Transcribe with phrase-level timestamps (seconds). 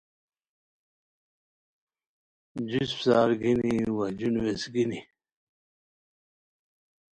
[2.69, 4.99] جو اسپڅارگینی وا جو نویس گینی